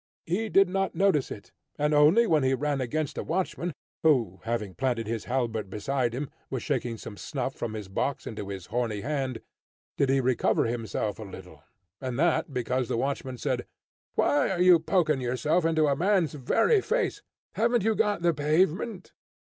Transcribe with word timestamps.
He 0.25 0.49
did 0.49 0.67
not 0.67 0.95
notice 0.95 1.29
it, 1.29 1.51
and 1.77 1.93
only 1.93 2.25
when 2.25 2.41
he 2.41 2.55
ran 2.55 2.81
against 2.81 3.19
a 3.19 3.23
watchman, 3.23 3.71
who, 4.01 4.39
having 4.45 4.73
planted 4.73 5.05
his 5.05 5.25
halberd 5.25 5.69
beside 5.69 6.13
him, 6.15 6.31
was 6.49 6.63
shaking 6.63 6.97
some 6.97 7.17
snuff 7.17 7.53
from 7.53 7.75
his 7.75 7.87
box 7.87 8.25
into 8.25 8.49
his 8.49 8.65
horny 8.65 9.01
hand, 9.01 9.41
did 9.97 10.09
he 10.09 10.19
recover 10.19 10.65
himself 10.65 11.19
a 11.19 11.23
little, 11.23 11.61
and 12.01 12.17
that 12.17 12.51
because 12.51 12.87
the 12.89 12.97
watchman 12.97 13.37
said, 13.37 13.67
"Why 14.15 14.49
are 14.49 14.59
you 14.59 14.79
poking 14.79 15.21
yourself 15.21 15.65
into 15.65 15.85
a 15.85 15.95
man's 15.95 16.33
very 16.33 16.81
face? 16.81 17.21
Haven't 17.53 17.83
you 17.83 17.93
the 17.93 18.33
pavement?" 18.35 19.13